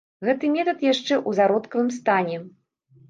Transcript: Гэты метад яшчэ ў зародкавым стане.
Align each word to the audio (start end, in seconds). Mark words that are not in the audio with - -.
Гэты 0.27 0.45
метад 0.53 0.79
яшчэ 0.87 1.15
ў 1.27 1.41
зародкавым 1.41 1.93
стане. 2.01 2.37